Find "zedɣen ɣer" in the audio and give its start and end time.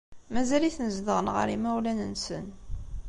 0.95-1.47